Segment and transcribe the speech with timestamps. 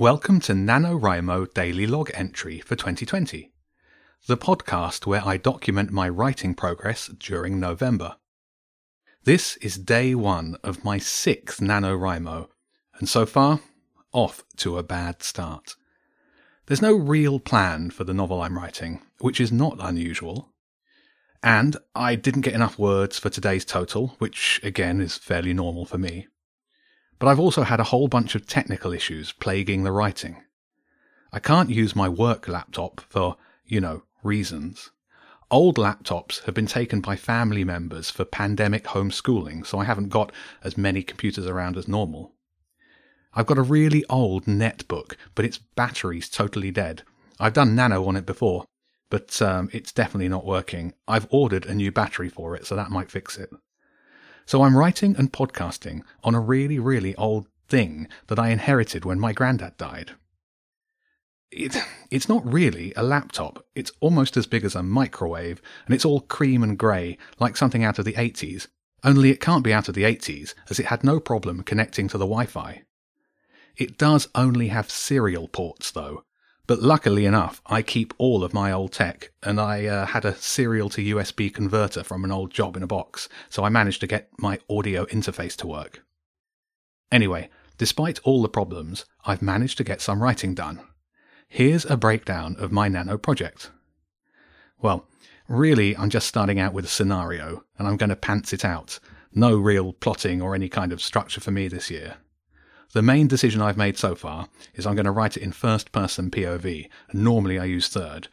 [0.00, 3.52] Welcome to NaNoWriMo Daily Log Entry for 2020,
[4.26, 8.16] the podcast where I document my writing progress during November.
[9.24, 12.48] This is day one of my sixth NaNoWriMo,
[12.94, 13.60] and so far,
[14.10, 15.74] off to a bad start.
[16.64, 20.48] There's no real plan for the novel I'm writing, which is not unusual.
[21.42, 25.98] And I didn't get enough words for today's total, which again is fairly normal for
[25.98, 26.26] me.
[27.20, 30.42] But I've also had a whole bunch of technical issues plaguing the writing.
[31.32, 34.90] I can't use my work laptop for, you know, reasons.
[35.50, 40.32] Old laptops have been taken by family members for pandemic homeschooling, so I haven't got
[40.64, 42.32] as many computers around as normal.
[43.34, 47.02] I've got a really old netbook, but its battery's totally dead.
[47.38, 48.64] I've done nano on it before,
[49.10, 50.94] but um, it's definitely not working.
[51.06, 53.50] I've ordered a new battery for it, so that might fix it.
[54.46, 59.20] So I'm writing and podcasting on a really, really old thing that I inherited when
[59.20, 60.12] my granddad died.
[61.50, 61.76] It,
[62.10, 63.64] it's not really a laptop.
[63.74, 67.82] It's almost as big as a microwave, and it's all cream and grey, like something
[67.82, 68.68] out of the 80s.
[69.02, 72.18] Only it can't be out of the 80s, as it had no problem connecting to
[72.18, 72.82] the Wi Fi.
[73.76, 76.22] It does only have serial ports, though,
[76.70, 80.36] but luckily enough, I keep all of my old tech, and I uh, had a
[80.36, 84.06] serial to USB converter from an old job in a box, so I managed to
[84.06, 86.04] get my audio interface to work.
[87.10, 90.80] Anyway, despite all the problems, I've managed to get some writing done.
[91.48, 93.72] Here's a breakdown of my nano project.
[94.78, 95.08] Well,
[95.48, 99.00] really, I'm just starting out with a scenario, and I'm going to pants it out.
[99.34, 102.18] No real plotting or any kind of structure for me this year.
[102.92, 105.92] The main decision I've made so far is I'm going to write it in first
[105.92, 108.28] person POV, and normally I use third.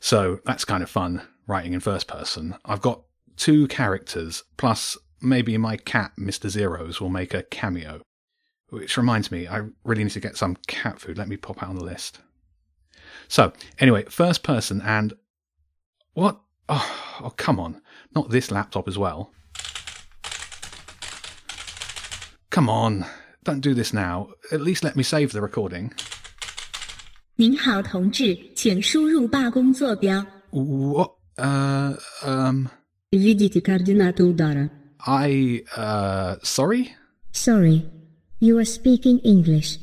[0.00, 2.56] So that's kind of fun, writing in first person.
[2.64, 3.02] I've got
[3.36, 6.48] two characters, plus maybe my cat, Mr.
[6.48, 8.00] Zeros, will make a cameo.
[8.70, 11.18] Which reminds me, I really need to get some cat food.
[11.18, 12.20] Let me pop out on the list.
[13.28, 15.12] So, anyway, first person and.
[16.14, 16.40] What?
[16.68, 17.82] Oh, oh come on.
[18.14, 19.32] Not this laptop as well.
[22.50, 23.04] Come on
[23.43, 24.29] Don't do this now.
[24.51, 25.91] At least let me save the recording.
[27.37, 30.25] 您好，同志，请输入罢工坐标。
[30.51, 31.11] What?
[31.37, 32.69] Uh, um,
[33.11, 34.69] Введите координаты удара.
[35.05, 36.95] I, uh, sorry?
[37.33, 37.83] Sorry,
[38.39, 39.77] you are speaking English.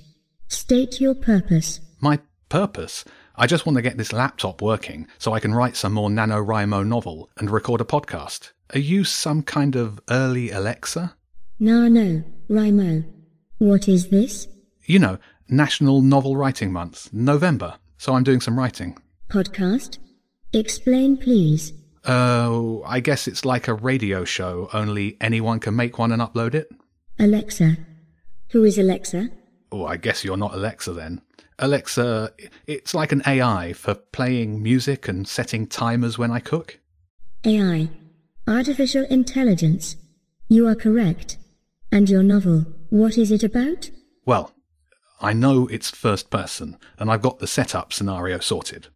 [0.49, 1.79] State your purpose.
[2.01, 2.19] My
[2.49, 3.05] purpose?
[3.37, 6.87] I just want to get this laptop working so I can write some more NaNoWriMo
[6.87, 8.53] novel and record a podcast.
[8.75, 11.15] Are you some kind of early Alexa?
[11.61, 13.05] No, no, Rimo.
[13.60, 14.48] what is this?
[14.86, 15.18] You know,
[15.50, 17.76] National Novel Writing Month, November.
[17.98, 18.98] So I'm doing some writing.
[19.30, 19.98] Podcast?
[20.54, 21.74] Explain, please.
[22.06, 26.54] Oh, I guess it's like a radio show, only anyone can make one and upload
[26.54, 26.70] it.
[27.20, 27.78] Alexa.
[28.52, 29.30] Who is Alexa?
[29.72, 31.22] Oh, I guess you're not Alexa then.
[31.60, 32.32] Alexa,
[32.68, 36.80] it's like an AI for playing music and setting timers when I cook.
[37.44, 37.90] AI.
[38.48, 39.96] Artificial Intelligence.
[40.48, 41.38] You are correct.
[41.92, 43.90] And your novel, what is it about?
[44.26, 44.54] Well,
[45.22, 48.88] I know it's first person, and I've got the setup scenario sorted.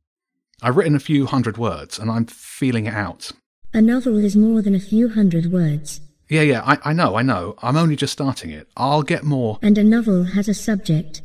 [0.62, 3.32] I've written a few hundred words, and I'm feeling it out.
[3.74, 6.02] A novel is more than a few hundred words.
[6.30, 7.56] Yeah, yeah, I, I know, I know.
[7.62, 8.68] I'm only just starting it.
[8.78, 9.60] I'll get more.
[9.62, 11.22] And a novel has a subject.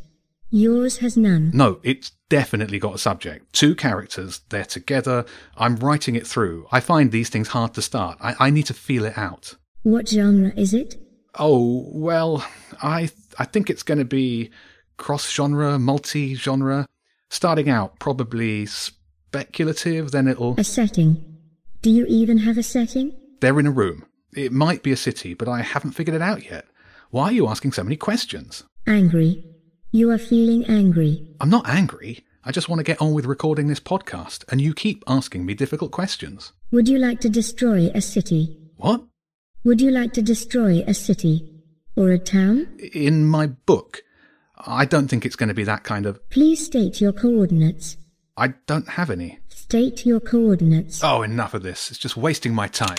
[0.51, 1.51] Yours has none.
[1.53, 3.53] No, it's definitely got a subject.
[3.53, 5.25] Two characters, they're together.
[5.57, 6.67] I'm writing it through.
[6.73, 8.19] I find these things hard to start.
[8.21, 9.55] I, I need to feel it out.
[9.83, 10.97] What genre is it?
[11.39, 12.47] Oh, well,
[12.83, 14.51] I I think it's going to be
[14.97, 16.87] cross genre, multi genre.
[17.29, 20.55] Starting out, probably speculative, then it'll.
[20.59, 21.23] A setting.
[21.83, 23.17] Do you even have a setting?
[23.41, 24.07] They're in a room.
[24.35, 26.67] It might be a city, but I haven't figured it out yet.
[27.11, 28.65] Why are you asking so many questions?
[28.87, 29.45] Angry.
[29.93, 31.35] You are feeling angry.
[31.41, 32.25] I'm not angry.
[32.45, 35.55] I just want to get on with recording this podcast, and you keep asking me
[35.55, 36.53] difficult questions.
[36.71, 38.59] Would you like to destroy a city?
[38.77, 39.05] What?
[39.67, 41.53] Would you like to destroy a city?
[41.97, 42.69] Or a town?
[42.93, 44.05] In my book?
[44.57, 46.21] I don't think it's going to be that kind of.
[46.31, 47.97] Please state your coordinates.
[48.37, 49.41] I don't have any.
[49.49, 51.03] State your coordinates.
[51.03, 51.91] Oh, enough of this.
[51.91, 52.97] It's just wasting my time.